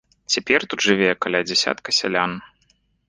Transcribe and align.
Цяпер 0.35 0.63
тут 0.71 0.79
жыве 0.87 1.11
каля 1.25 1.41
дзясятка 1.49 1.89
сялян. 1.99 2.31